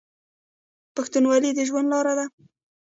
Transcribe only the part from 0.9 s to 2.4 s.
پښتونولي د ژوند لاره ده.